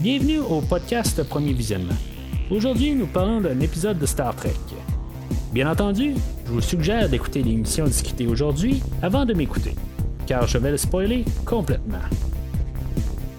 [0.00, 1.96] Bienvenue au podcast Premier Visionnement.
[2.52, 4.52] Aujourd'hui, nous parlons d'un épisode de Star Trek.
[5.52, 6.14] Bien entendu,
[6.46, 9.74] je vous suggère d'écouter l'émission discutée aujourd'hui avant de m'écouter,
[10.24, 11.98] car je vais le spoiler complètement.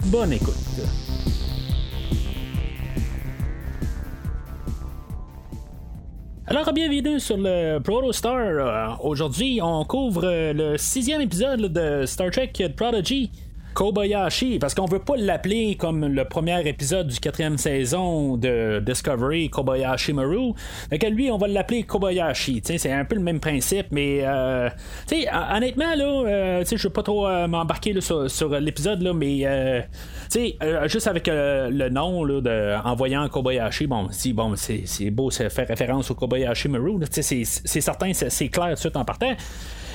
[0.07, 0.55] Bonne écoute.
[6.45, 8.35] Alors, bienvenue sur le Protostar.
[8.35, 13.31] Euh, Aujourd'hui, on couvre le sixième épisode de Star Trek Prodigy.
[13.79, 19.49] Kobayashi, parce qu'on veut pas l'appeler comme le premier épisode du quatrième saison de Discovery,
[19.49, 20.51] Kobayashi Maru.
[20.91, 22.61] Donc lui, on va l'appeler Kobayashi.
[22.61, 24.69] C'est un peu le même principe, mais euh,
[25.55, 29.79] honnêtement, là, euh, je veux pas trop euh, m'embarquer sur, sur l'épisode, là, mais euh,
[30.35, 35.09] euh, juste avec euh, le nom là, de, en voyant Kobayashi, bon, si bon, c'est
[35.09, 36.99] beau, ça fait référence au Kobayashi Maru.
[37.09, 39.37] C'est certain, c'est clair tout de suite en partant.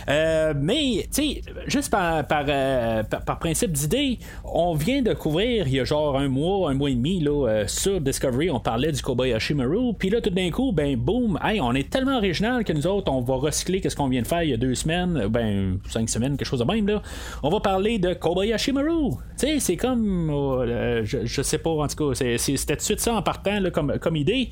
[0.08, 5.66] Euh, mais, tu sais, juste par, par, euh, par, principe d'idée, on vient de couvrir
[5.66, 8.60] il y a genre un mois, un mois et demi, là, euh, sur Discovery, on
[8.60, 12.16] parlait du Kobayashi Maru, puis là, tout d'un coup, ben, boum, hey, on est tellement
[12.16, 14.56] original que nous autres, on va recycler qu'est-ce qu'on vient de faire il y a
[14.56, 17.02] deux semaines, ben, cinq semaines, quelque chose de même, là.
[17.42, 19.10] On va parler de Kobayashi Maru.
[19.38, 22.80] Tu sais, c'est comme, oh, je, je, sais pas, en tout cas, c'était tout de
[22.80, 24.50] suite ça en partant, là, comme, comme idée.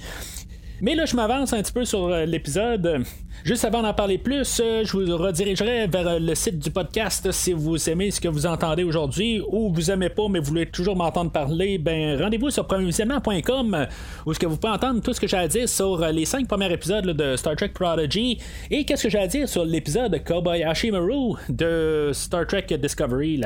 [0.82, 3.04] Mais là, je m'avance un petit peu sur l'épisode.
[3.44, 7.32] Juste avant d'en parler plus, euh, je vous redirigerai vers euh, le site du podcast
[7.32, 10.66] si vous aimez ce que vous entendez aujourd'hui ou vous aimez pas mais vous voulez
[10.66, 11.76] toujours m'entendre parler.
[11.78, 13.88] Ben rendez-vous sur premiervisionnement.com
[14.26, 16.24] où ce que vous pouvez entendre tout ce que j'ai à dire sur euh, les
[16.24, 18.38] cinq premiers épisodes de Star Trek Prodigy
[18.70, 23.40] et qu'est-ce que j'ai à dire sur l'épisode Kobayashi Maru de Star Trek Discovery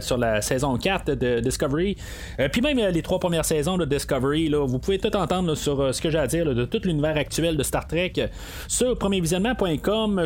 [0.00, 1.96] sur la saison 4 de Discovery.
[2.52, 6.02] puis même les trois premières saisons de Discovery, là, vous pouvez tout entendre sur ce
[6.02, 8.12] que j'ai à dire de tout l'univers actuel de Star Trek
[8.66, 9.22] sur Premier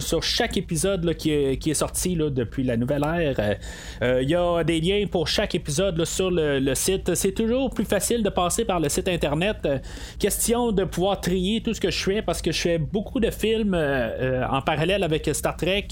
[0.00, 3.34] sur chaque épisode qui, est, sorti depuis la nouvelle ère.
[3.38, 7.14] Il euh, euh, y a des liens pour chaque épisode sur le, site.
[7.14, 9.56] C'est toujours plus facile de passer par le site internet.
[9.64, 9.78] Euh,
[10.18, 13.30] question de pouvoir trier tout ce que je fais parce que je fais beaucoup de
[13.30, 15.88] films en parallèle avec Star Trek,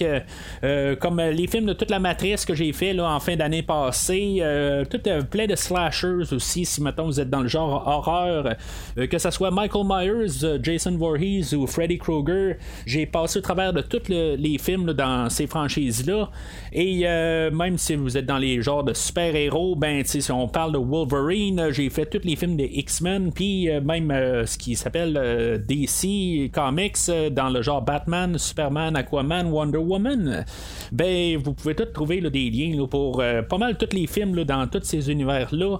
[1.00, 4.42] comme les films de toute la matrice que j'ai fait en fin d'année passée.
[4.90, 5.00] tout
[5.30, 8.56] plein de slashers aussi, si maintenant vous êtes dans le genre horreur,
[8.96, 12.56] que ce soit Michael Myers, Jason Voorhees ou Freddy Krueger.
[12.86, 16.30] J'ai passé au travers de tous les films dans ces franchises-là.
[16.72, 20.72] Et euh, même si vous êtes dans les genres de super-héros, ben, si on parle
[20.72, 24.76] de Wolverine, j'ai fait tous les films des X-Men, puis euh, même euh, ce qui
[24.76, 30.44] s'appelle DC Comics dans le genre Batman, Superman, Aquaman, Wonder Woman.
[30.92, 34.82] Ben, vous pouvez tous trouver des liens pour pas mal tous les films dans tous
[34.82, 35.78] ces univers-là.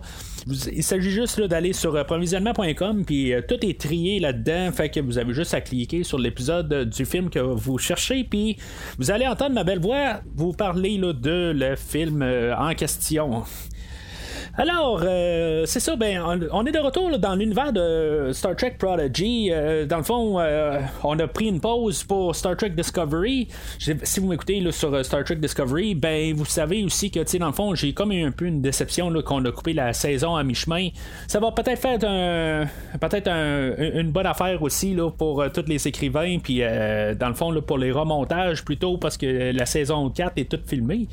[0.73, 5.33] Il s'agit juste d'aller sur provisionnement.com, puis tout est trié là-dedans, fait que vous avez
[5.35, 8.57] juste à cliquer sur l'épisode du film que vous cherchez, puis
[8.99, 13.45] vous allez entendre ma belle voix vous parler là, de le film euh, en question.
[14.61, 16.23] Alors, euh, c'est ça, ben,
[16.53, 19.49] on, est de retour dans l'univers de Star Trek Prodigy.
[19.51, 23.49] Euh, dans le fond, euh, on a pris une pause pour Star Trek Discovery.
[23.79, 27.75] Si vous m'écoutez sur Star Trek Discovery, ben, vous savez aussi que, dans le fond,
[27.75, 30.91] j'ai comme eu un peu une déception qu'on a coupé la saison à mi-chemin.
[31.27, 32.67] Ça va peut-être faire un,
[32.99, 37.63] peut-être une bonne affaire aussi là, pour tous les écrivains, puis dans le fond, là,
[37.63, 41.09] pour les remontages plutôt, parce que la saison 4 est toute filmée.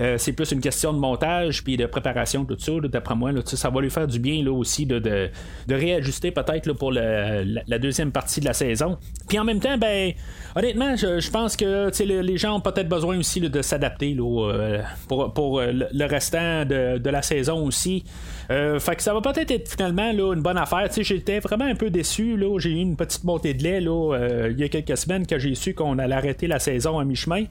[0.00, 2.72] Euh, c'est plus une question de montage puis de préparation, tout ça.
[2.84, 5.30] D'après moi, ça va lui faire du bien là, aussi de, de,
[5.68, 8.98] réajuster peut-être pour la, deuxième partie de la saison.
[9.28, 10.12] Puis en même temps, ben
[10.56, 15.60] honnêtement, je, pense que les gens ont peut-être besoin aussi de s'adapter euh, pour, pour
[15.60, 18.04] le restant de, de la saison aussi.
[18.50, 20.88] Euh, fait que ça va peut-être être finalement là, une bonne affaire.
[20.96, 22.36] J'étais vraiment un peu déçu.
[22.36, 22.58] Là.
[22.58, 25.38] J'ai eu une petite montée de lait là, euh, il y a quelques semaines que
[25.38, 27.44] j'ai su qu'on allait arrêter la saison à mi-chemin.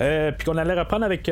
[0.00, 1.30] Euh, puis qu'on allait reprendre avec.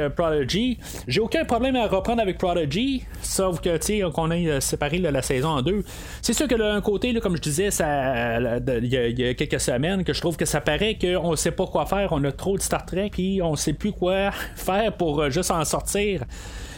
[0.48, 5.48] J'ai aucun problème à reprendre avec Prodigy, sauf que tu qu'on ait séparé la saison
[5.48, 5.84] en deux.
[6.22, 10.20] C'est sûr que d'un côté, comme je disais, il y, a quelques semaines, que je
[10.20, 12.84] trouve que ça paraît qu'on ne sait pas quoi faire, on a trop de Star
[12.84, 16.22] Trek, puis on sait plus quoi faire pour juste en sortir.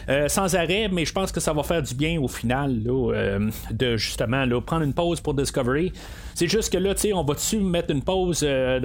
[0.08, 3.50] Euh, sans arrêt, mais je pense que ça va faire du bien au final euh,
[3.70, 5.92] de justement prendre une pause pour Discovery.
[6.38, 8.80] C'est juste que là, on va-tu mettre une pause euh,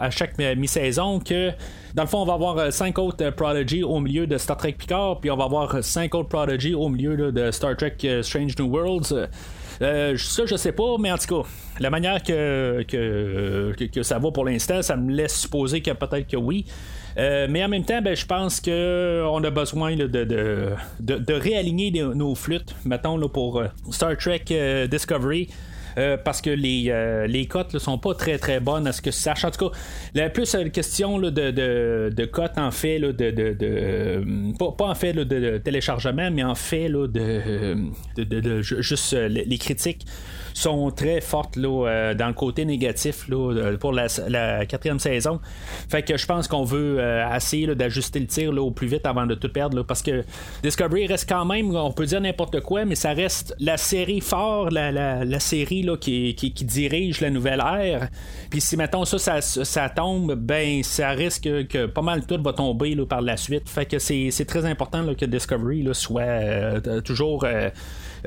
[0.00, 1.50] à chaque mi-saison que
[1.94, 5.20] dans le fond, on va avoir cinq autres Prodigy au milieu de Star Trek Picard,
[5.20, 9.14] puis on va avoir cinq autres Prodigy au milieu de Star Trek Strange New Worlds.
[9.78, 11.48] ça, je sais pas, mais en tout cas,
[11.80, 16.38] la manière que, que ça va pour l'instant, ça me laisse supposer que peut-être que
[16.38, 16.64] oui.
[17.18, 22.34] Euh, mais en même temps, ben, je pense qu'on a besoin de, de, réaligner nos
[22.34, 25.48] flûtes, mettons, là, pour euh, Star Trek euh, Discovery.
[26.24, 29.34] Parce que les, les cotes ne sont pas très très bonnes à ce que ça
[29.34, 29.44] sache.
[29.44, 29.76] En tout cas,
[30.14, 35.12] la plus une question de, de, de cotes en fait, de, de, pas, en fait
[35.12, 37.76] de téléchargement, mais en fait de,
[38.16, 40.06] de, juste les critiques
[40.56, 45.38] sont très fortes euh, dans le côté négatif euh, pour la, quatrième saison.
[45.90, 49.26] Fait que je pense qu'on veut euh, essayer d'ajuster le tir au plus vite avant
[49.26, 49.82] de tout perdre.
[49.82, 50.24] parce que
[50.62, 54.70] Discovery reste quand même, on peut dire n'importe quoi, mais ça reste la série fort,
[54.70, 58.08] la, série qui, dirige la nouvelle ère.
[58.50, 62.96] Puis si mettons ça, ça, tombe, ben ça risque que pas mal tout va tomber
[63.06, 63.68] par la suite.
[63.68, 67.44] Fait que c'est, très important que Discovery soit toujours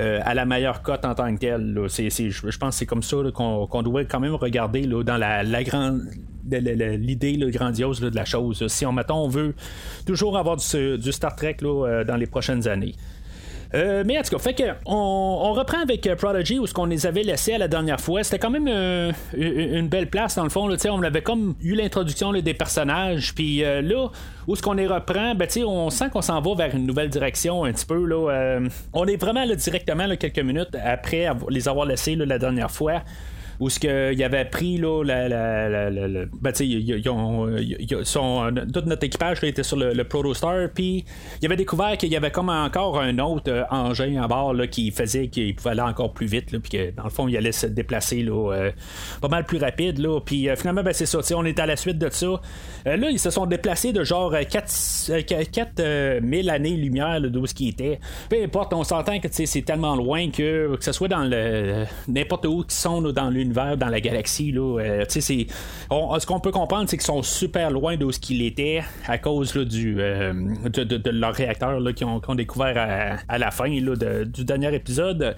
[0.00, 1.74] à la meilleure cote en tant que telle.
[1.74, 5.16] je, pense que c'est comme ça qu'on, doit quand même regarder dans
[6.50, 8.66] l'idée grandiose de la chose.
[8.68, 9.54] Si on, mettons, on veut
[10.06, 12.94] toujours avoir du, Star Trek euh, dans les prochaines années.
[13.74, 16.86] Euh, mais en tout cas, fait que on, reprend avec euh, Prodigy où ce qu'on
[16.86, 18.24] les avait laissés à la dernière fois.
[18.24, 20.68] C'était quand même euh, une belle place dans le fond.
[20.90, 23.34] On avait comme eu l'introduction des personnages.
[23.34, 24.08] Puis là,
[24.46, 27.64] où ce qu'on les reprend, ben, on sent qu'on s'en va vers une nouvelle direction
[27.64, 28.04] un petit peu.
[28.04, 28.60] Là,
[28.92, 33.02] on est vraiment là, directement quelques minutes après les avoir laissés la dernière fois
[33.60, 36.26] où ce qu'il avait pris là, la, la, la,
[38.72, 41.04] tout notre équipage était sur le, Protostar, puis
[41.40, 44.66] il avait découvert qu'il y avait comme encore un autre euh, engin à bord là,
[44.66, 47.52] qui faisait qu'il pouvait aller encore plus vite, puis que dans le fond il allait
[47.52, 48.70] se déplacer là, euh,
[49.20, 51.76] pas mal plus rapide, là, puis euh, finalement ben, c'est ça, on est à la
[51.76, 52.40] suite de ça.
[52.86, 55.22] là ils se sont déplacés de genre 4,
[55.52, 58.00] 4000 années-lumière d'où ce qui était.
[58.30, 62.46] Peu importe, on s'entend que c'est tellement loin que que ce soit dans le n'importe
[62.46, 64.52] où qu'ils sont dans l'univers dans la galaxie.
[64.52, 68.82] Là, euh, ce qu'on peut comprendre, c'est qu'ils sont super loin de ce qu'ils étaient
[69.06, 70.32] à cause du, euh,
[70.64, 75.36] de, leur réacteur qu'ils ont, découvert à, la fin du dernier épisode.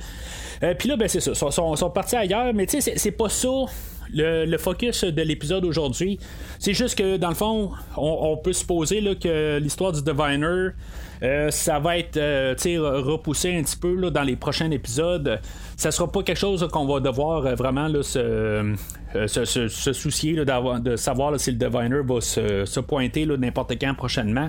[0.62, 1.32] Euh, puis là, ben, c'est ça.
[1.32, 3.49] Ils sont, partis ailleurs, mais c'est pas ça.
[4.12, 6.19] Le, focus de l'épisode aujourd'hui,
[6.59, 10.70] c'est juste que dans le fond, on, peut supposer là, que l'histoire du Diviner,
[11.50, 12.19] ça va être
[13.00, 15.41] repoussé un petit peu là, dans les prochains épisodes
[15.82, 20.35] ça sera pas quelque chose qu'on va devoir euh, vraiment là, se, euh, se, soucier
[20.35, 24.49] de savoir si le diviner va se, pointer n'importe quand prochainement.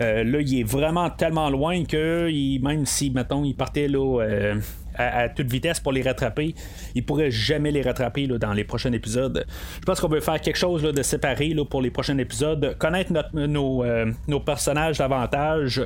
[0.00, 2.28] Euh, là, il est vraiment tellement loin que
[2.60, 4.54] même si, mettons, il partait là,
[4.96, 6.54] à, toute vitesse pour les rattraper.
[6.94, 9.44] Ils pourraient jamais les rattraper dans les prochains épisodes.
[9.80, 13.84] Je pense qu'on veut faire quelque chose de séparé pour les prochains épisodes, connaître nos,
[13.84, 15.82] euh, nos, personnages davantage,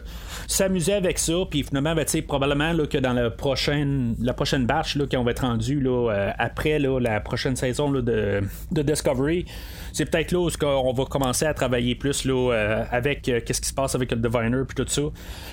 [0.46, 5.24] s'amuser avec ça, puis finalement, ben, probablement que dans la prochaine, la prochaine batch qu'on
[5.24, 9.46] va être rendu euh, après la prochaine saison de, Discovery,
[9.92, 13.74] c'est peut-être là où on va commencer à travailler plus euh, avec qu'est-ce qui se
[13.74, 15.02] passe avec le Diviner puis tout ça.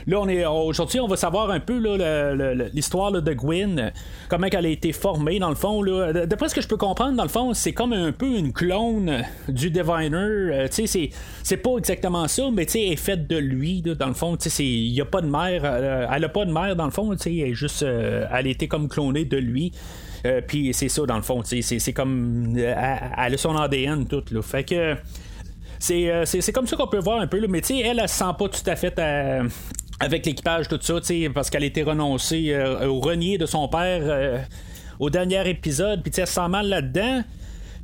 [0.08, 1.78] Là, on est aujourd'hui, on va savoir un peu
[2.74, 3.92] l'histoire de Gwyn,
[4.30, 5.84] comment elle a été formée dans le fond.
[5.84, 9.24] D'après ce que je peux comprendre, dans le fond, c'est comme un peu une clone
[9.48, 10.16] du Diviner.
[10.16, 13.82] Euh, c'est pas exactement ça, mais elle est faite de lui.
[13.82, 15.66] dans le fond, il n'y a pas de mère.
[15.66, 17.14] elle a pas de mère dans le fond.
[17.14, 19.72] Elle est juste, elle été comme clonée de lui.
[20.26, 21.42] Euh, puis c'est ça, dans le fond.
[21.44, 22.56] C'est comme.
[22.58, 22.74] Euh,
[23.18, 24.24] elle a son ADN, tout.
[24.32, 24.42] Là.
[24.42, 24.96] Fait que.
[25.92, 27.40] Euh, c'est comme ça qu'on peut voir un peu.
[27.40, 27.48] Là.
[27.50, 28.98] Mais elle, elle se sent pas tout à fait
[30.04, 30.96] avec l'équipage, tout ça,
[31.34, 32.56] parce qu'elle été renoncée
[32.86, 34.46] au renier de son père
[35.00, 36.02] au dernier épisode.
[36.04, 37.24] Puis elle se sent mal là-dedans.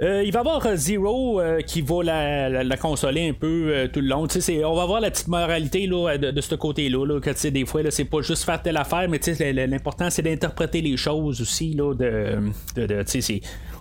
[0.01, 3.99] Euh, il va y avoir euh, Zero euh, qui va la, consoler un peu tout
[3.99, 4.27] le long.
[4.65, 7.05] on va voir la petite moralité là, de, ce côté-là.
[7.05, 9.19] Là, que des fois, c'est pas juste faire telle affaire, mais
[9.67, 11.73] l'important c'est d'interpréter les choses aussi.
[11.73, 12.37] Là, de,
[12.77, 13.03] de,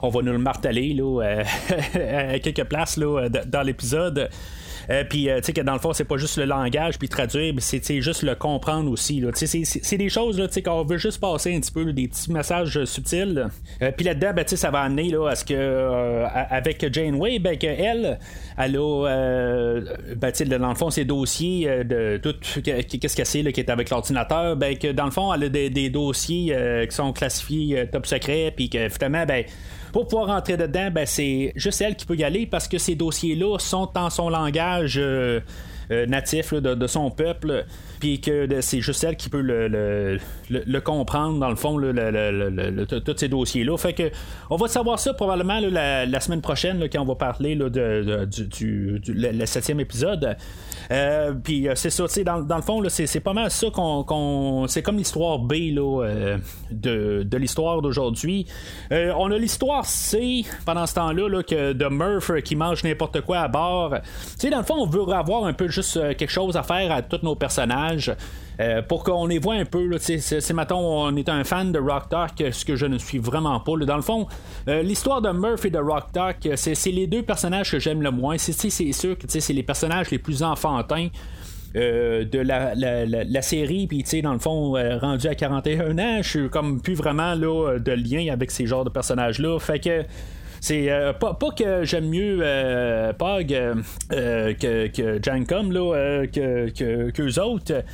[0.02, 1.20] on va nous le marteler là,
[1.94, 4.28] à quelques places là, dans l'épisode.
[4.90, 7.08] Euh, puis, euh, tu sais, que dans le fond, c'est pas juste le langage, puis
[7.08, 9.22] traduire, c'est juste le comprendre aussi.
[9.34, 13.48] C'est des choses, là, qu'on veut juste passer un petit peu, des petits messages subtils.
[13.82, 18.18] Euh, puis là-dedans, ben, ça va amener là, à ce que, avec Janeway, ben, qu'elle,
[18.56, 19.80] elle a,
[20.16, 24.56] ben, dans le fond, ses dossiers de tout, qu'est-ce qu'elle sait, qui est avec l'ordinateur,
[24.56, 26.54] ben, que dans le fond, elle a des, des dossiers
[26.88, 29.44] qui sont classifiés top secret, puis que finalement, ben,
[29.92, 32.94] pour pouvoir rentrer dedans, ben, c'est juste elle qui peut y aller parce que ces
[32.94, 35.40] dossiers-là sont en son langage euh,
[35.90, 37.64] euh, natif de, son peuple
[38.00, 43.64] puis que c'est juste elle qui peut le, comprendre dans le fond tous ces dossiers
[43.64, 44.10] là fait que
[44.50, 49.46] on va savoir ça probablement la, semaine prochaine quand on va parler de, du, le,
[49.46, 50.36] septième épisode
[50.90, 54.66] euh, puis euh, c'est ça, dans, dans le fond, c'est pas mal ça qu'on.
[54.68, 56.36] c'est comme l'histoire B là,
[56.70, 58.46] de, de l'histoire d'aujourd'hui.
[58.90, 63.48] on a l'histoire C pendant ce temps-là que de Murph qui mange n'importe quoi à
[63.48, 63.96] bord.
[64.38, 67.02] sais dans le fond, on veut avoir un peu juste quelque chose à faire à
[67.02, 68.14] tous nos personnages.
[68.88, 69.88] pour qu'on les voit un peu,
[70.54, 73.76] mettons, on est un fan de Rock Talk, ce que je ne suis vraiment pas.
[73.76, 74.26] Dans le fond,
[74.66, 78.36] l'histoire de Murph et de Rock Talk, c'est les deux personnages que j'aime le moins.
[78.38, 78.52] C'est
[78.92, 81.08] sûr que c'est les personnages les plus enfantins.
[81.76, 85.98] Euh, de la, la, série, puis tu sais, dans le fond, euh, rendu à 41
[85.98, 89.58] ans, je suis comme plus vraiment là, de lien avec ces genres de personnages-là.
[89.58, 90.02] Fait que
[90.60, 97.10] c'est euh, pas, que j'aime mieux euh, Pog euh, que, que Jancom là, que, que,
[97.10, 97.84] qu'eux autres.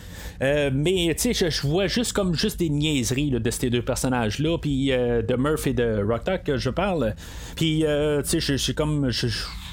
[0.40, 4.88] mais tu sais, je, vois juste comme juste des niaiseries de ces deux personnages-là, puis
[4.88, 7.14] de Murph et de Rock que je parle.
[7.56, 7.84] Puis
[8.28, 8.72] tu sais, je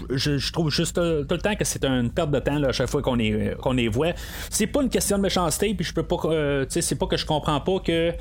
[0.09, 3.01] je, trouve juste tout, le temps que c'est une perte de temps à chaque fois
[3.01, 4.13] qu'on les, qu'on les voit.
[4.49, 7.17] C'est pas une question de méchanceté, puis je peux pas, tu sais, c'est pas que
[7.17, 8.11] je comprends pas que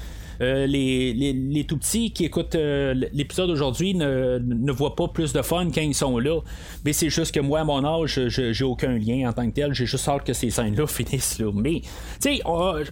[0.40, 5.42] euh, les, tout petits qui écoutent euh, l'épisode aujourd'hui ne, ne, voient pas plus de
[5.42, 6.40] fun quand ils sont là.
[6.84, 9.74] Mais c'est juste que moi, à mon âge, j'ai aucun lien en tant que tel.
[9.74, 11.50] J'ai juste hâte que ces scènes-là finissent là.
[11.54, 11.82] Mais,
[12.20, 12.40] tu sais,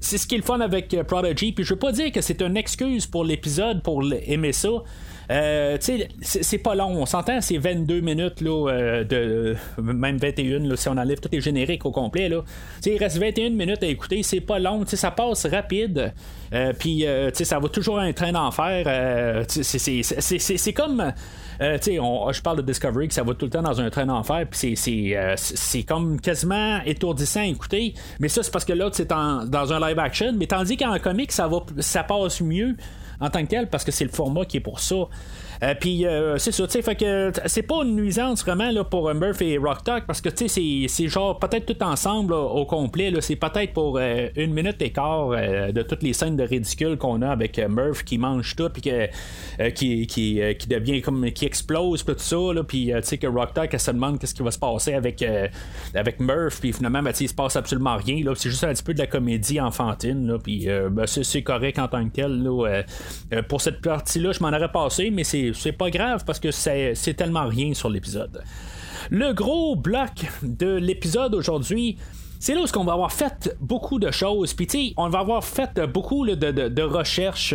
[0.00, 1.52] c'est ce qui est le fun avec euh, Prodigy.
[1.52, 4.68] Puis je veux pas dire que c'est une excuse pour l'épisode pour aimer ça.
[5.30, 5.76] Euh,
[6.20, 7.02] c'est pas long.
[7.02, 11.28] On s'entend, c'est 22 minutes, là, euh, de, même 21, là, si on enlève tous
[11.30, 12.28] les génériques au complet.
[12.28, 12.42] Là.
[12.86, 14.22] il reste 21 minutes à écouter.
[14.22, 14.84] C'est pas long.
[14.86, 16.12] Ça passe rapide.
[16.54, 17.04] Euh, puis,
[17.34, 19.44] ça va toujours un train d'enfer.
[19.48, 21.12] c'est comme.
[21.60, 24.76] je parle de Discovery, que ça va tout le temps dans un train d'enfer, puis
[24.76, 27.94] c'est comme quasiment étourdissant à écouter.
[28.18, 30.32] Mais ça, c'est parce que là, c'est dans un live action.
[30.36, 32.76] Mais tandis qu'en comique, ça, ça passe mieux
[33.20, 34.96] en tant que tel parce que c'est le format qui est pour ça.
[35.62, 38.84] Euh, puis euh, c'est ça, tu sais, fait que c'est pas une nuisance vraiment là,
[38.84, 42.64] pour Murph et Rock Talk parce que tu sais, c'est genre peut-être tout ensemble au
[42.64, 43.12] complet.
[43.20, 47.22] C'est peut-être pour euh, une minute et quart de toutes les scènes de ridicule qu'on
[47.22, 52.14] a avec Murph qui mange tout puis qui, qui, qui, devient comme qui explose tout
[52.16, 52.36] ça.
[52.66, 55.24] Puis tu sais que Rock Talk elle se demande qu'est-ce qui va se passer avec,
[55.94, 56.60] avec Murph.
[56.60, 58.22] Puis finalement, ben, il se passe absolument rien.
[58.36, 60.38] C'est juste un petit peu de la comédie enfantine.
[60.42, 62.42] Puis ben, c'est correct en tant que tel.
[62.42, 62.82] Là,
[63.48, 67.14] pour cette partie-là, je m'en aurais passé, mais c'est c'est pas grave parce que c'est
[67.16, 68.42] tellement rien sur l'épisode.
[69.10, 71.96] Le gros bloc de l'épisode aujourd'hui,
[72.40, 74.54] c'est là où on va avoir fait beaucoup de choses.
[74.54, 77.54] Puis, on va avoir fait beaucoup de, recherches.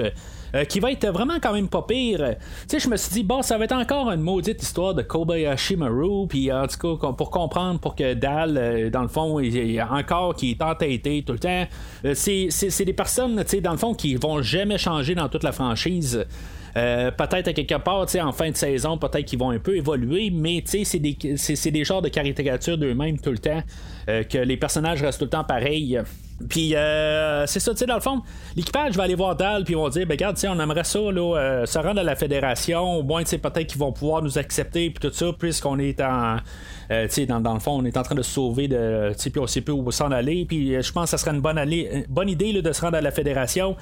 [0.56, 2.20] Euh, qui va être vraiment quand même pas pire.
[2.20, 2.36] Tu
[2.68, 5.76] sais, je me suis dit, bon, ça va être encore une maudite histoire de Kobayashi
[5.76, 9.82] Maru, puis en tout cas, pour comprendre, pour que Dal, euh, dans le fond, il,
[9.82, 11.66] encore qui est entêté tout le temps.
[12.06, 15.42] Euh, c'est des personnes, tu sais, dans le fond, qui vont jamais changer dans toute
[15.42, 16.24] la franchise.
[16.76, 20.32] Euh, peut-être à quelque part, en fin de saison, peut-être qu'ils vont un peu évoluer,
[20.32, 23.62] mais c'est des, c'est, des genres de caricatures d'eux-mêmes tout le temps,
[24.10, 26.00] euh, que les personnages restent tout le temps pareils.
[26.50, 28.22] Puis euh, c'est ça, tu sais, dans le fond,
[28.56, 31.66] l'équipage va aller voir Dal, puis ils vont dire, ben, regarde, on aimerait ça, là,
[31.66, 35.16] se rendre à la fédération, au moins, peut-être qu'ils vont pouvoir nous accepter, puis tout
[35.16, 36.38] ça, puisqu'on est en.
[36.90, 39.62] dans, dans, le fond, on est en train de se sauver, de, puis on sait
[39.62, 41.60] plus où s'en aller, puis je pense que ça serait une bonne,
[42.10, 43.76] bonne idée de se rendre à la fédération.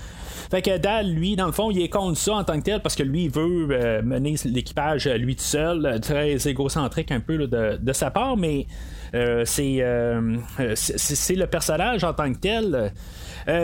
[0.52, 2.82] Fait que Dal, lui, dans le fond, il est contre ça en tant que tel
[2.82, 7.12] parce que lui, il veut euh, mener l'équipage euh, lui tout seul, euh, très égocentrique
[7.12, 8.68] un peu de, sa part, mais
[9.46, 9.84] c'est,
[10.76, 12.51] c'est le personnage en tant que tel.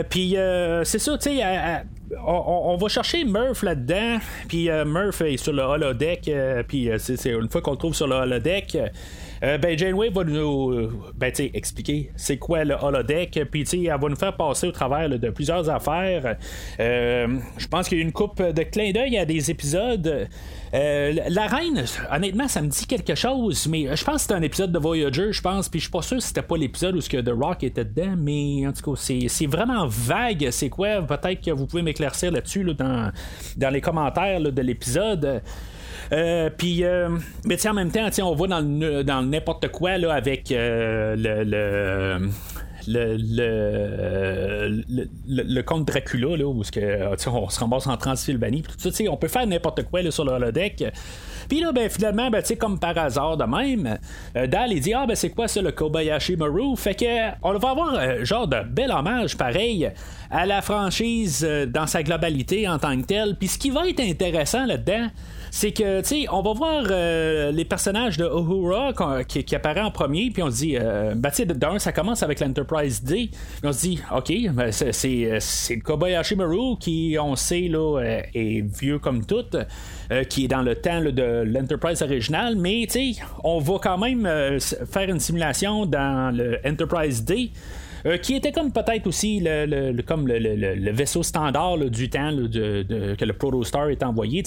[0.08, 0.36] Puis
[0.84, 1.82] c'est ça, tu sais,
[2.26, 6.30] on, va chercher Murph là-dedans, puis Murph est sur le holodeck,
[6.66, 8.76] puis c'est une fois qu'on le trouve sur le holodeck.
[9.42, 14.08] Euh, ben Janeway va nous euh, ben, expliquer c'est quoi le holodeck, puis elle va
[14.08, 16.36] nous faire passer au travers de plusieurs affaires.
[16.80, 20.28] Euh, je pense qu'il y a une coupe de clin d'œil à des épisodes.
[20.72, 24.72] la reine, honnêtement, ça me dit quelque chose, mais je pense que c'était un épisode
[24.72, 27.08] de Voyager, je pense, puis je suis pas sûr que c'était pas l'épisode où ce
[27.08, 31.40] que The Rock était dedans, mais en tout cas, c'est vraiment vague, c'est quoi, peut-être
[31.40, 33.10] que vous pouvez là-dessus dans,
[33.56, 35.42] dans les commentaires de l'épisode.
[36.12, 37.10] Euh, puis, euh,
[37.44, 42.30] mais en même temps, on va dans, dans n'importe quoi là, avec euh, le, le
[42.86, 44.82] le, le,
[45.26, 49.28] le, conte Dracula, là, où que, on se ramasse en Transylvanie, tout ça, on peut
[49.28, 50.84] faire n'importe quoi là, sur le holodeck.
[51.48, 53.98] Puis là, ben, finalement, ben, comme par hasard de même,
[54.34, 56.76] Dal, il dit Ah, ben, c'est quoi ça, le Kobayashi Maru?
[56.76, 59.90] Fait que, on va avoir genre de bel hommage pareil
[60.30, 63.36] à la franchise dans sa globalité en tant que telle.
[63.36, 65.08] Puis ce qui va être intéressant là-dedans,
[65.50, 68.92] c'est que, tu sais, on va voir euh, les personnages de Uhura
[69.26, 71.92] qui, qui apparaît en premier, puis on se dit, euh, ben, tu sais, d'un, ça
[71.92, 73.30] commence avec l'Enterprise D,
[73.62, 78.22] on se dit, ok, ben, c'est, c'est, le Kobayashi Maru qui, on sait, là, euh,
[78.34, 79.44] est vieux comme tout,
[80.28, 82.86] qui est dans le temps de l'Enterprise originale, mais,
[83.44, 84.28] on va quand même
[84.60, 87.50] faire une simulation dans le Enterprise D.
[88.22, 93.32] qui était comme peut-être aussi le, comme le, vaisseau standard du temps de, que le
[93.32, 94.42] Protostar est envoyé.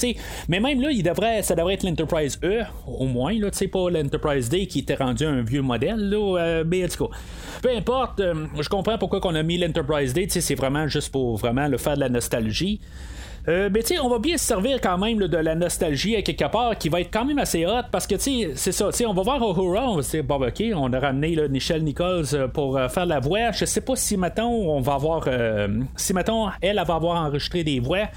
[0.48, 4.50] Mais même là, il devrait, ça devrait être l'Enterprise E, au moins, là, pas l'Enterprise
[4.50, 6.18] D qui était rendu un vieux modèle.
[6.66, 7.16] Mais en tout cas,
[7.62, 8.22] peu importe,
[8.60, 11.96] je comprends pourquoi on a mis l'Enterprise D, c'est vraiment juste pour vraiment le faire
[11.96, 12.80] de la nostalgie.
[13.48, 16.78] Euh, ben, on va bien se servir quand même de la nostalgie à quelque part
[16.78, 19.90] qui va être quand même assez hot parce que c'est ça, on va voir Uhura,
[19.90, 23.08] on va dire, bon, ok, on a ramené là, Nichelle Nichols euh, pour euh, faire
[23.08, 23.52] la voix.
[23.52, 25.28] Je sais pas si maintenant on va avoir,
[25.96, 28.10] si maintenant elle, elle va avoir enregistré des voix.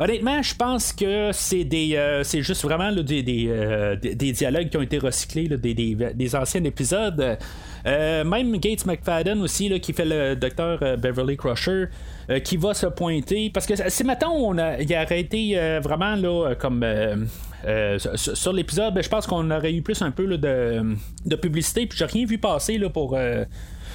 [0.00, 4.98] Honnêtement, je pense que c'est des, c'est juste vraiment des, des, dialogues qui ont été
[4.98, 5.74] recyclés des,
[6.14, 7.38] des, anciens épisodes.
[7.84, 11.88] même Gates McFadden aussi, là, qui fait le docteur Beverly Crusher,
[12.30, 13.50] euh, qui va se pointer.
[13.50, 16.82] Parce que si maintenant on a, il aurait été euh, vraiment là, comme.
[16.84, 21.96] Euh, sur l'épisode, ben, je pense qu'on aurait eu plus un peu de, publicité, puis
[21.96, 23.16] j'ai rien vu passer là, pour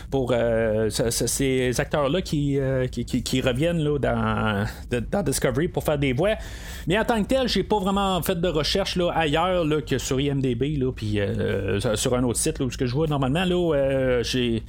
[0.09, 0.33] pour
[0.89, 2.57] ces acteurs-là qui,
[2.89, 4.65] qui, reviennent là, dans,
[5.11, 6.35] dans, Discovery pour faire des voix.
[6.87, 9.97] Mais en tant que tel, j'ai pas vraiment fait de recherche là, ailleurs là, que
[9.97, 11.19] sur IMDB, puis
[11.95, 13.43] sur un autre site là, où je vois normalement.
[13.43, 14.63] Là, j'ai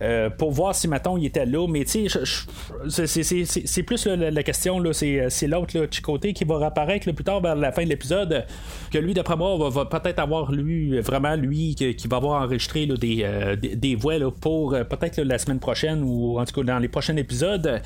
[0.00, 1.66] euh, pour voir si maintenant il était là.
[1.68, 7.40] Mais tu sais, c'est plus la, question, c'est l'autre, Chicoté, qui va réapparaître plus tard
[7.40, 8.44] vers la fin de l'épisode.
[8.90, 13.20] Que lui, d'après moi, va, peut-être avoir lui, vraiment lui, qui, va avoir enregistré des,
[13.22, 16.88] euh, des, voix pour euh, peut-être la semaine prochaine ou en tout cas dans les
[16.88, 17.82] prochains épisodes.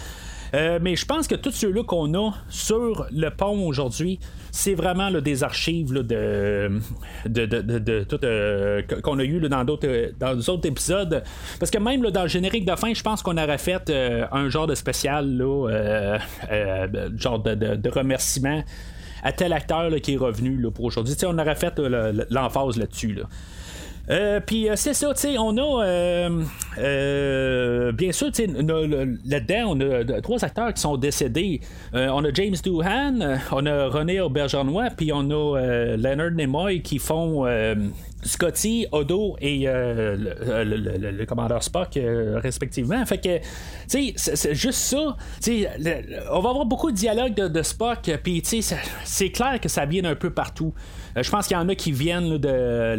[0.54, 5.11] Euh, mais je pense que tous ceux-là qu'on a sur le pont aujourd'hui, c'est vraiment
[5.11, 6.78] des archives de,
[8.04, 11.23] tout euh, qu'on a eu dans d'autres dans autres épisodes.
[11.59, 14.50] Parce que même dans le générique de fin, je pense qu'on aurait fait euh, un
[14.50, 15.68] genre de spécial, genre
[17.38, 18.62] de, remerciement
[19.23, 21.14] à tel acteur qui est revenu pour aujourd'hui.
[21.25, 21.78] On aurait fait
[22.30, 23.14] l'emphase là-dessus.
[23.14, 23.25] Là.
[24.11, 25.85] Euh, puis euh, c'est ça, tu sais, on a
[26.78, 31.61] euh, bien sûr, tu sais, là-dedans, on a trois acteurs qui sont décédés.
[31.92, 37.47] on a James Doohan, on a René Aubergenois, puis on a Leonard Nimoy qui font
[38.25, 41.99] Scotty, Odo et le, commandeur Spock
[42.42, 43.04] respectivement.
[43.06, 43.38] Fait que,
[43.88, 45.16] tu sais, c'est juste ça.
[45.40, 45.66] Tu
[46.30, 49.68] on va avoir beaucoup de dialogues de, de Spock, puis tu sais, c'est clair que
[49.68, 50.75] ça vient un peu partout.
[51.16, 52.95] Euh, je pense qu'il y en a qui viennent de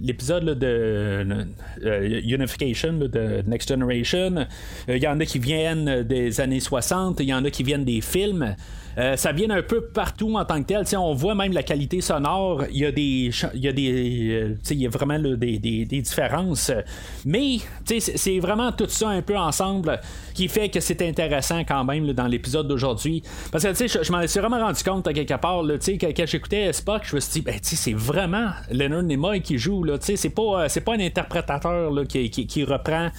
[0.00, 1.46] l'épisode de
[1.84, 4.36] euh, Unification de Next Generation.
[4.88, 7.20] Euh, il y en a qui viennent des années 60.
[7.20, 8.54] Il y en a qui viennent des films.
[8.98, 10.84] Euh, ça vient un peu partout en tant que tel.
[10.98, 12.64] on voit même la qualité sonore.
[12.70, 13.30] Il y a des.
[13.54, 14.30] Il y a des.
[14.30, 16.72] Euh, il y a vraiment des, des, différences.
[17.24, 20.00] Mais c'est vraiment tout ça un peu ensemble
[20.34, 23.22] qui fait que c'est intéressant quand même dans l'épisode d'aujourd'hui.
[23.52, 25.62] Parce que je, m'en suis vraiment rendu compte à quelque part.
[25.62, 29.84] Quand, quand j'écoutais Spock, je me suis dit, ben, c'est vraiment Leonard Nimoy qui joue.
[30.00, 33.10] C'est pas, euh, pas un interprétateur qui, qui reprend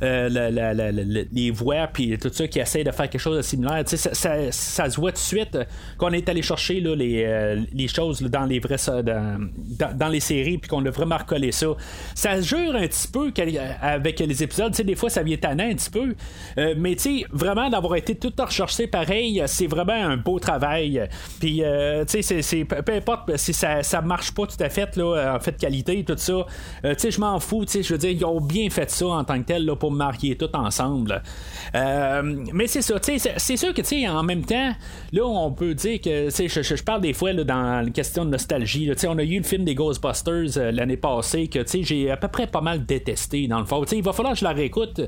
[0.00, 3.82] euh, les voix, puis tout ça, qui essaie de faire quelque chose de similaire.
[3.86, 5.58] Ça, ça, ça, se voit tout de suite
[5.96, 9.50] qu'on est allé chercher là, les, euh, les, choses dans les vrais dans,
[9.96, 11.66] dans, les séries, puis qu'on a vraiment recollé ça.
[12.14, 13.32] Ça jure un petit peu
[13.80, 14.72] avec les épisodes.
[14.72, 16.14] des fois, ça vient tanner un petit peu.
[16.58, 16.96] Euh, mais
[17.32, 21.08] vraiment, d'avoir été tout recherché pareil, c'est vraiment un beau travail.
[21.40, 21.62] Puis,
[22.06, 26.04] c'est, peu importe si ça, ça marche pas tout à fait, là, en fait, qualité,
[26.04, 26.46] tout ça.
[26.84, 27.64] je m'en fous.
[27.68, 30.36] Je veux dire, ils ont bien fait ça en tant que tel là, pour marier
[30.36, 31.22] tout ensemble.
[31.74, 32.22] Euh,
[32.52, 32.96] mais c'est ça,
[33.36, 34.72] c'est sûr que tu en même temps,
[35.12, 38.30] là, on peut dire que je, je, parle des fois là, dans la question de
[38.30, 38.90] nostalgie.
[39.06, 42.46] on a eu le film des Ghostbusters euh, l'année passée que j'ai à peu près
[42.46, 43.84] pas mal détesté dans le fond.
[43.84, 45.00] il va falloir que je la réécoute.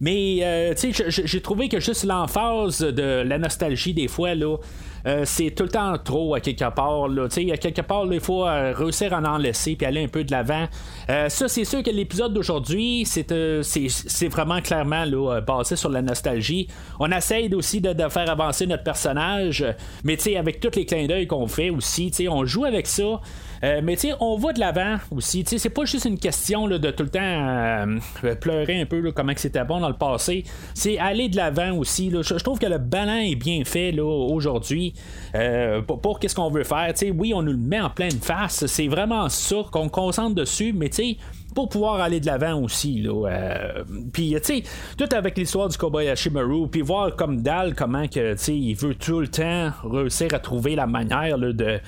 [0.00, 0.74] Mais euh,
[1.08, 4.56] j'ai trouvé que juste l'emphase de la nostalgie des fois, là,
[5.06, 7.08] euh, c'est tout le temps trop à quelque part.
[7.08, 7.26] Là.
[7.26, 10.32] À quelque part, il faut euh, réussir à en laisser puis aller un peu de
[10.32, 10.66] l'avant.
[11.08, 16.66] Euh, ça, c'est sûr que l'épisode d'aujourd'hui, c'est, vraiment clairement là, basé sur la nostalgie.
[16.98, 19.64] On essaye aussi de, faire avancer notre personnage,
[20.04, 23.20] mais avec tous les clins d'œil qu'on fait aussi, on joue avec ça.
[23.64, 25.44] Euh, mais tu on va de l'avant aussi.
[25.44, 29.32] Tu c'est pas juste une question de tout le temps euh, pleurer un peu comment
[29.36, 30.44] c'était bon dans le passé.
[30.74, 32.10] C'est aller de l'avant aussi.
[32.10, 34.94] Je, trouve que le ballon est bien fait là, aujourd'hui
[35.34, 36.92] euh, pour, qu'est-ce qu'on veut faire.
[36.94, 38.66] Tu oui, on nous le met en pleine face.
[38.66, 41.16] C'est vraiment ça qu'on concentre dessus, mais tu sais
[41.54, 43.00] pour pouvoir aller de l'avant aussi.
[43.00, 44.62] Là, puis, tu sais,
[44.98, 49.20] tout avec l'histoire du Kobayashi Maru, puis voir comme Dal, comment que, il veut tout
[49.20, 51.80] le temps réussir à trouver la manière de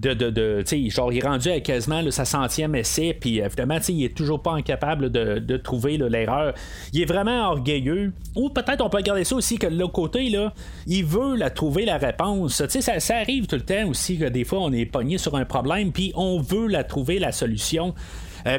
[0.00, 4.04] de, de, de genre, il est rendu à quasiment sa centième essai, puis évidemment, il
[4.04, 6.54] est toujours pas incapable de, de trouver l'erreur.
[6.92, 8.12] Il est vraiment orgueilleux.
[8.34, 10.54] Ou peut-être on peut regarder ça aussi que de l'autre côté, là,
[10.86, 12.62] il veut la trouver la réponse.
[12.64, 15.44] Ça, ça arrive tout le temps aussi que des fois on est pogné sur un
[15.44, 17.94] problème, puis on veut la trouver la solution.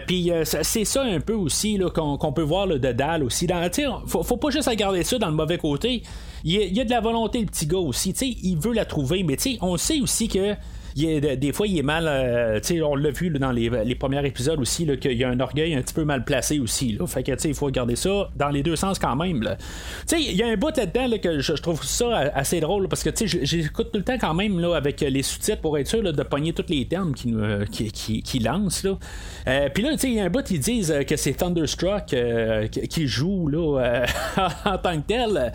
[0.06, 3.48] puis c'est ça un peu aussi qu'on, peut voir le de Dal aussi.
[3.48, 3.68] Dans,
[4.06, 6.04] faut, faut pas juste regarder ça dans le mauvais côté.
[6.44, 8.12] Il y, a, de la volonté, le petit gars aussi.
[8.12, 10.56] il veut la trouver, mais on sait aussi que
[10.96, 12.06] des fois, il est mal.
[12.08, 15.82] Euh, on l'a vu dans les, premiers épisodes aussi, qu'il y a un orgueil un
[15.82, 16.94] petit peu mal placé aussi.
[16.94, 17.06] Là.
[17.08, 19.56] Fait que, il faut regarder ça dans les deux sens quand même.
[20.12, 23.90] Il y a un bout là-dedans que je, trouve ça assez drôle parce que j'écoute
[23.92, 26.66] tout le temps quand même là, avec les sous-titres pour être sûr de pogner tous
[26.70, 28.88] les termes qui, euh, qui, lancent.
[29.48, 32.16] Euh, Puis là, il y a un bout, ils disent que c'est Thunderstruck
[32.90, 34.06] qui joue là,
[34.66, 35.54] en tant que tel.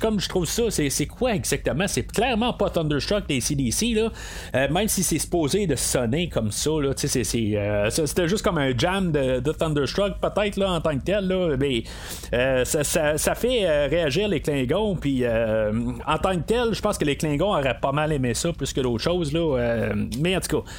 [0.00, 1.86] comme je trouve ça, c'est quoi exactement?
[1.88, 3.94] C'est clairement pas Thunderstruck des CDC.
[3.94, 4.10] Là.
[4.54, 9.12] Euh, même si c'est supposé de sonner comme ça, euh, c'était juste comme un jam
[9.12, 11.84] de, Thunderstruck, peut-être en tant que tel, mais
[12.32, 17.52] euh, ça, fait réagir les Klingons, en tant que tel, je pense que les Klingons
[17.52, 19.32] auraient pas mal aimé ça plus que d'autres choses,
[20.18, 20.70] mais en tout cas.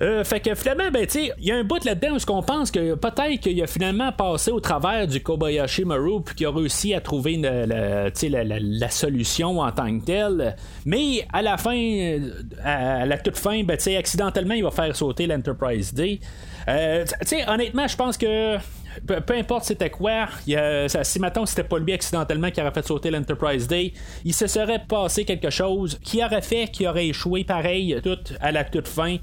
[0.00, 2.94] Euh, fait que finalement, ben, il y a un bout là-dedans où on pense que
[2.94, 7.00] peut-être qu'il a finalement passé au travers du Kobayashi Maru puis qu'il a réussi à
[7.00, 10.56] trouver la, solution en tant que telle.
[10.84, 12.18] Mais à la fin,
[12.64, 16.20] à la toute fin, ben, accidentellement, il va faire sauter l'Enterprise D.
[16.68, 17.04] Euh,
[17.48, 18.58] honnêtement, je pense que
[19.06, 23.66] peu, importe c'était quoi, si maintenant c'était pas lui accidentellement qui aurait fait sauter l'Enterprise
[23.66, 23.92] Day,
[24.24, 28.52] il se serait passé quelque chose qui aurait fait qu'il aurait échoué pareil tout à
[28.52, 29.16] la toute fin.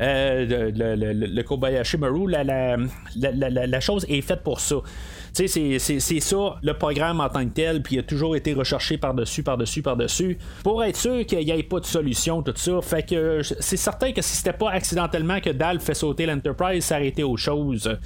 [0.00, 4.76] Euh, le, Kobayashi Maru, la, chose est faite pour ça.
[5.32, 5.46] C'est,
[5.78, 9.42] c'est ça le programme en tant que tel, puis il a toujours été recherché par-dessus,
[9.42, 12.80] par-dessus, par-dessus, pour être sûr qu'il n'y ait pas de solution, tout ça.
[12.82, 16.96] Fait que c'est certain que si c'était pas accidentellement que Dal fait sauter l'Enterprise, ça
[16.96, 17.98] aurait été autre chose.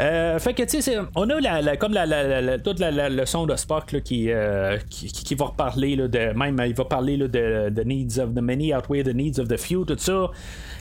[0.00, 4.00] Euh, fait que, tu sais, on a la, comme la, toute la, leçon de Spock
[4.02, 7.86] qui, euh, qui, qui, va reparler, là, de, même il va parler là, de the
[7.86, 10.30] needs of the many outweigh the needs of the few, tout ça.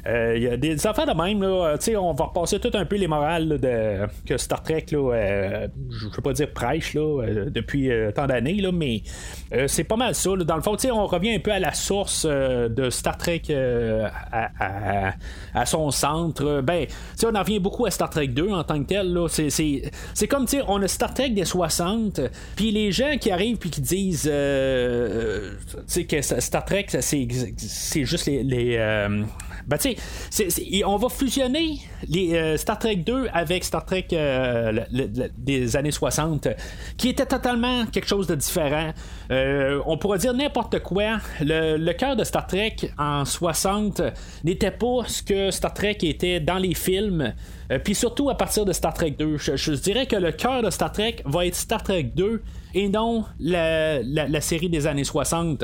[0.06, 2.98] Il euh, y a des affaires de même, là, on va repasser tout un peu
[2.98, 8.28] les morales de, que Star Trek, là, je veux pas dire prêche là, depuis tant
[8.28, 9.04] d'années, là, mais
[9.68, 10.32] c'est pas mal ça.
[10.36, 15.14] Dans le fond, on revient un peu à la source de Star Trek à,
[15.54, 16.62] à, son centre.
[16.62, 16.86] Ben,
[17.24, 19.03] on en revient beaucoup à Star Trek 2 en tant que tel.
[19.38, 22.22] C'est, comme, on a Star Trek des 60,
[22.56, 28.44] puis les gens qui arrivent puis qui disent que Star Trek, c'est, c'est juste les,
[28.44, 28.78] les
[29.68, 29.96] ben, tu
[30.30, 34.82] sais, on va fusionner les, euh, Star Trek 2 avec Star Trek euh,
[35.38, 36.50] des années 60,
[36.98, 38.92] qui était totalement quelque chose de différent.
[39.32, 41.20] Euh, on pourrait dire n'importe quoi.
[41.40, 44.02] Le, cœur de Star Trek en 60
[44.44, 47.34] n'était pas ce que Star Trek était dans les films.
[47.80, 49.38] Puis surtout à partir de Star Trek 2.
[49.38, 52.42] Je, dirais que le cœur de Star Trek va être Star Trek 2
[52.74, 55.64] et non la, la série des années 60.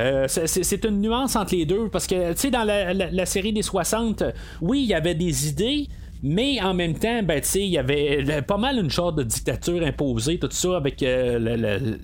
[0.00, 3.62] Euh, c'est une nuance entre les deux parce que, tu sais, dans la, série des
[3.62, 4.22] 60,
[4.62, 5.88] oui, il y avait des idées,
[6.22, 10.38] mais en même temps, ben, il y avait pas mal une sorte de dictature imposée,
[10.38, 11.96] tout ça, avec euh,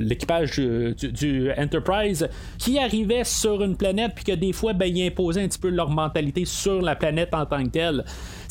[0.00, 5.42] l'équipage du, Enterprise qui arrivait sur une planète, puis que des fois, ben, ils imposaient
[5.42, 8.04] un petit peu leur mentalité sur la planète en tant que telle.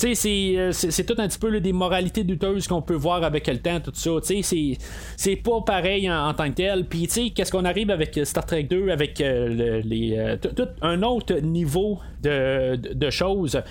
[0.03, 3.79] Euh, c'est tout un petit peu des moralités douteuses qu'on peut voir avec le temps,
[3.79, 4.11] tout ça.
[4.21, 6.85] C'est pas pareil en, tant que tel.
[6.85, 11.35] Puis, qu'est-ce qu'on arrive avec Star Trek 2, avec euh, les, euh, tout un autre
[11.39, 13.61] niveau de, de, choses?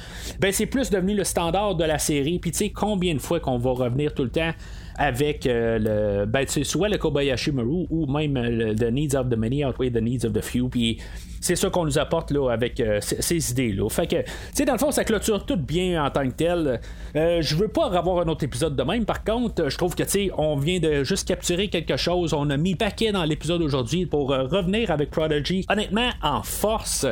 [0.41, 2.39] Ben, c'est plus devenu le standard de la série.
[2.39, 4.53] Puis, tu sais, combien de fois qu'on va revenir tout le temps
[4.99, 9.63] avec le ben, soit le Kobayashi Maru ou même le The Needs of the Many
[9.63, 10.71] outweigh the Needs of the Few.
[10.71, 10.99] Puis
[11.47, 13.89] c'est ça qu'on nous apporte là, avec euh, ces, idées-là.
[13.89, 16.81] Fait que, tu sais, dans le fond, ça clôture tout bien en tant que tel.
[17.15, 19.05] Euh, je veux pas avoir un autre épisode de même.
[19.05, 22.33] Par contre, je trouve que, tu sais, on vient de juste capturer quelque chose.
[22.33, 27.07] On a mis paquet dans l'épisode aujourd'hui pour euh, revenir avec Prodigy, honnêtement, en force.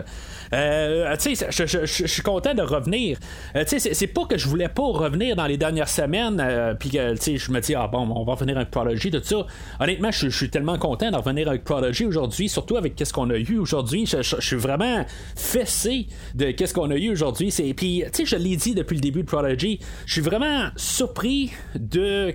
[0.55, 3.19] Euh, tu sais, je, suis content de revenir.
[3.57, 6.75] Euh, tu sais, c'est pas que je voulais pas revenir dans les dernières semaines, euh,
[6.75, 9.21] puis que, tu sais, je me dis, ah bon, on va revenir avec Prodigy, tout
[9.23, 9.47] ça.
[9.81, 13.37] Honnêtement, je, suis tellement content de revenir avec Prodigy aujourd'hui, surtout avec qu'est-ce qu'on a
[13.37, 14.07] eu aujourd'hui.
[14.07, 15.05] Je, suis vraiment
[15.37, 17.53] fessé de qu'est-ce qu'on a eu aujourd'hui.
[17.77, 21.53] Puis, tu sais, je l'ai dit depuis le début de Prodigy, je suis vraiment surpris
[21.75, 22.35] de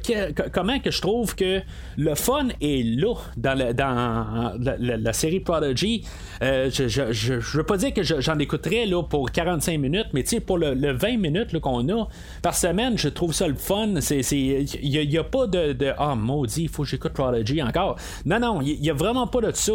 [0.52, 1.62] comment que je trouve que
[1.98, 6.04] le fun est là dans, la, dans la, série Prodigy.
[6.42, 10.58] je, je, je, veux pas dire que j'en écouterais là, pour 45 minutes, mais pour
[10.58, 12.08] le, 20 minutes qu'on a
[12.42, 13.88] par semaine, je trouve ça le fun.
[14.32, 17.98] Il n'y a, pas de, de Ah, maudit, il faut que j'écoute Prodigy encore.
[18.26, 19.72] Non, non, il n'y a vraiment pas de ça.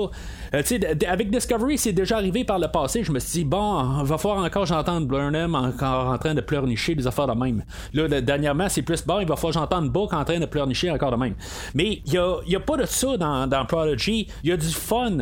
[0.55, 0.63] Euh,
[1.09, 3.03] avec Discovery, c'est déjà arrivé par le passé.
[3.05, 6.95] Je me suis dit, bon, va falloir encore j'entende Burnham encore en train de pleurnicher
[6.95, 7.65] des affaires de même.
[7.93, 11.11] Là, dernièrement, c'est plus bon, il va falloir j'entende Book en train de pleurnicher encore
[11.11, 11.35] de même.
[11.75, 12.13] Mais il
[12.49, 14.29] n'y a, pas de ça dans, dans Prodigy.
[14.43, 15.19] Il y a du fun.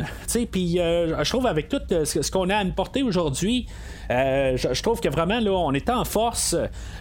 [0.50, 2.56] Puis euh, je trouve avec tout euh, ce qu'on a
[3.00, 3.66] aujourd'hui,
[4.10, 6.54] euh, je, trouve que vraiment, là, on est en force.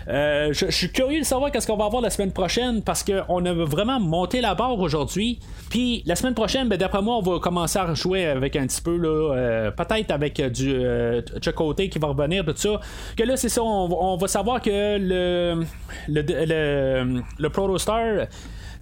[0.07, 3.45] Euh, je, suis curieux de savoir qu'est-ce qu'on va avoir la semaine prochaine parce qu'on
[3.45, 5.39] a vraiment monté la barre aujourd'hui.
[5.69, 8.81] Puis la semaine prochaine, ben, d'après moi, on va commencer à rejouer avec un petit
[8.81, 10.73] peu, là, euh, peut-être avec du
[11.55, 12.79] côté qui va revenir, tout ça.
[13.17, 15.63] Que là, c'est ça, on, va savoir que le,
[16.07, 18.27] le, le, le Protostar.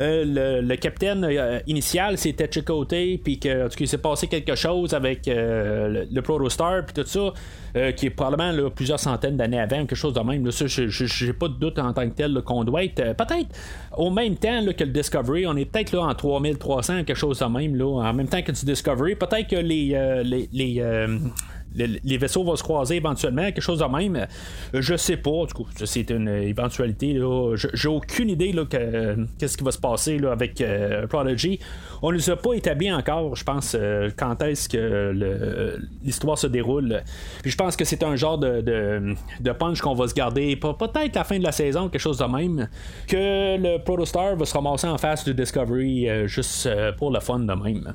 [0.02, 6.06] Euh, le, capitaine euh, initial c'était Chicoté, puis qu'il s'est passé quelque chose avec euh,
[6.10, 7.92] le, Protostar, puis tout ça.
[7.92, 10.46] qui est probablement plusieurs centaines d'années avant, quelque chose de même.
[10.46, 13.50] Là, ça, j'ai pas de doute en tant que tel qu'on doit être peut-être
[13.98, 15.46] au même temps que le Discovery.
[15.48, 18.52] On est peut-être là en 3300, quelque chose de même, là, en même temps que
[18.52, 19.16] du Discovery.
[19.16, 20.82] Peut-être que les les
[21.76, 24.16] vaisseaux vont se croiser éventuellement, quelque chose de même.
[24.16, 27.20] Euh, je sais pas, du coup, c'est une éventualité.
[27.74, 28.64] J'ai aucune idée là,
[29.38, 31.60] qu'est-ce qui va se passer là, avec euh, Prodigy.
[32.02, 36.48] On ne nous a pas établi encore, je pense, euh, quand est-ce que l'histoire se
[36.48, 37.02] déroule.
[37.44, 41.24] Je pense que c'est un genre de, de, punch qu'on va se garder, peut-être la
[41.24, 42.70] fin de la saison, quelque chose de même,
[43.08, 47.54] que le Protostar va se ramasser en face du Discovery juste pour le fun de
[47.54, 47.94] même.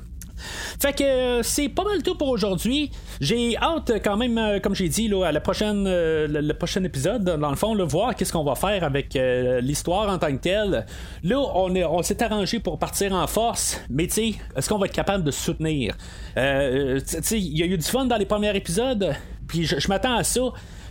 [0.79, 2.91] Fait que euh, c'est pas mal tout pour aujourd'hui.
[3.21, 6.83] J'ai hâte quand même, euh, comme j'ai dit, là, à la prochaine, euh, le, prochain
[6.83, 9.17] épisode, dans le fond, voir qu'est-ce qu'on va faire avec
[9.61, 10.85] l'histoire en tant que telle.
[11.23, 14.87] Là, on, on s'est arrangé pour partir en force, mais tu sais, est-ce qu'on va
[14.87, 15.95] être capable de soutenir?
[16.35, 19.13] il y a eu du fun dans les premiers épisodes,
[19.47, 20.41] puis je, m'attends à ça.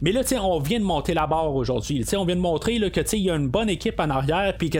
[0.02, 2.04] Mais là, on vient de monter la barre aujourd'hui.
[2.16, 4.70] On vient de montrer là, que il y a une bonne équipe en arrière, puis
[4.70, 4.78] que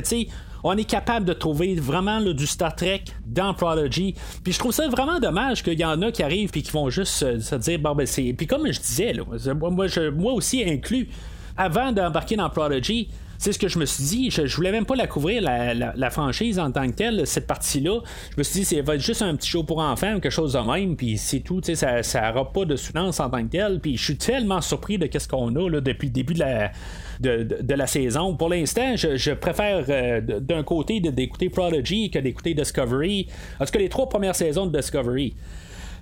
[0.64, 4.14] on est capable de trouver vraiment du Star Trek dans Prodigy.
[4.42, 6.88] Puis je trouve ça vraiment dommage qu'il y en a qui arrivent puis qui vont
[6.88, 8.32] juste se dire bon ben c'est.
[8.32, 9.12] Puis comme je disais,
[9.54, 9.68] moi,
[10.16, 11.08] moi aussi inclus,
[11.56, 13.10] avant d'embarquer dans Prodigy,
[13.44, 14.30] c'est ce que je me suis dit.
[14.30, 18.00] Je, je voulais même pas la couvrir, la, franchise en tant que telle, cette partie-là.
[18.30, 20.54] Je me suis dit, c'est va être juste un petit show pour enfants, quelque chose
[20.54, 21.60] de même, puis c'est tout.
[21.62, 23.80] Ça, ça aura pas de soutenance en tant que tel.
[23.80, 26.72] Puis je suis tellement surpris de ce qu'on a là, depuis le début de la,
[27.20, 28.34] de, la saison.
[28.34, 33.28] Pour l'instant, je, préfère euh, d'un côté d'écouter Prodigy que d'écouter Discovery.
[33.60, 35.34] En tout cas, les trois premières saisons de Discovery.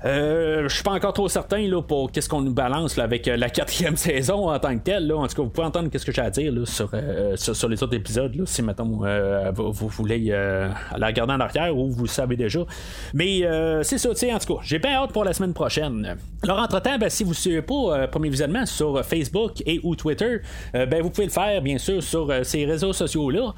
[0.05, 3.37] Euh, je suis pas encore trop certain là, pour qu'est-ce qu'on nous balance avec euh,
[3.37, 5.07] la quatrième saison en tant que telle.
[5.07, 5.17] Là.
[5.17, 7.69] En tout cas, vous pouvez entendre qu'est-ce que j'ai à dire là, sur, euh, sur,
[7.69, 8.35] les autres épisodes.
[8.35, 8.85] Là, si maintenant
[9.53, 12.61] vous, voulez la regarder en arrière ou vous le savez déjà.
[13.15, 13.43] Mais
[13.83, 16.17] c'est ça, en tout cas, j'ai bien hâte pour la semaine prochaine.
[16.43, 20.41] Alors, entre-temps, ben, si vous ne suivez pas Premier Visionnement sur Facebook et ou Twitter,
[20.73, 23.55] ben, vous pouvez le faire, bien sûr, sur ces réseaux sociaux-là.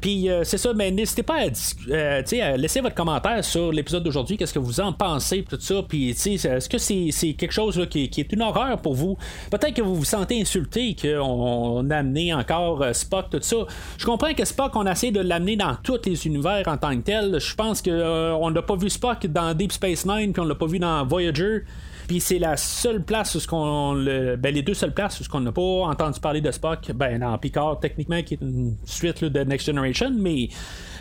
[0.00, 4.36] Puis c'est ça, mais n'hésitez pas à, à, laisser votre commentaire sur l'épisode d'aujourd'hui.
[4.36, 5.42] Qu'est-ce que vous en pensez?
[5.48, 5.82] Tout ça.
[5.88, 9.16] Puis, est-ce que c'est, quelque chose qui, est une horreur pour vous?
[9.50, 13.56] Peut-être que vous vous sentez insulté qu'on a amené encore euh, Spock, tout ça.
[13.96, 17.02] Je comprends que Spock, on essaie de l'amener dans tous les univers en tant que
[17.02, 17.40] tel.
[17.40, 20.54] Je pense qu'on euh, n'a pas vu Spock dans Deep Space Nine, puis on l'a
[20.54, 21.64] pas vu dans Voyager.
[22.08, 25.28] Puis c'est la seule place où ce qu'on ben, les deux seules places où ce
[25.28, 29.24] qu'on n'a pas entendu parler de Spock, ben dans Picard techniquement qui est une suite
[29.24, 30.48] de Next Generation, mais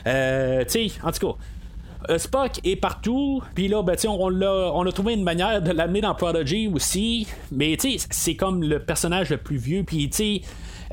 [0.06, 1.38] euh, tu sais, en tout cas,
[2.10, 5.72] euh, Spock est partout, puis là, ben, on, a, on a trouvé une manière de
[5.72, 7.78] l'amener dans Prodigy aussi, mais
[8.10, 10.10] c'est comme le personnage le plus vieux, puis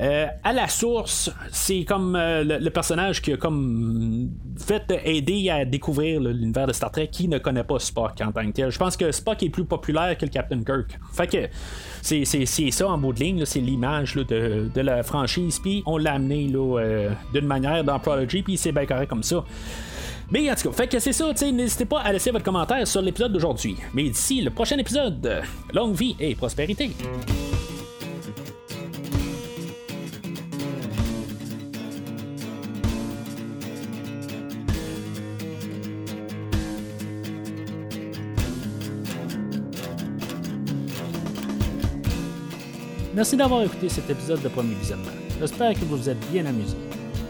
[0.01, 5.63] euh, à la source, c'est comme euh, le, personnage qui a comme fait aider à
[5.63, 8.71] découvrir l'univers de Star Trek qui ne connaît pas Spock en tant que tel.
[8.71, 10.99] Je pense que Spock est plus populaire que le Captain Kirk.
[11.13, 11.47] Fait que
[12.01, 16.13] c'est, ça en bout de ligne, c'est l'image de, de, la franchise, puis on l'a
[16.15, 16.51] amené
[17.33, 19.45] d'une manière dans Prodigy, puis c'est bien correct comme ça.
[20.31, 23.01] Mais en tout cas, fait que c'est ça, n'hésitez pas à laisser votre commentaire sur
[23.01, 23.77] l'épisode d'aujourd'hui.
[23.93, 26.91] Mais d'ici le prochain épisode, longue vie et prospérité.
[43.15, 45.11] Merci d'avoir écouté cet épisode de Premier Visionnement.
[45.39, 46.75] J'espère que vous vous êtes bien amusé.